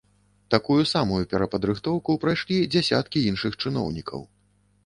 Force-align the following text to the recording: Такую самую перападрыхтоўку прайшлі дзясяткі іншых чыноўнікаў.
Такую 0.53 0.77
самую 0.91 1.19
перападрыхтоўку 1.33 2.17
прайшлі 2.25 2.57
дзясяткі 2.77 3.23
іншых 3.33 3.59
чыноўнікаў. 3.67 4.27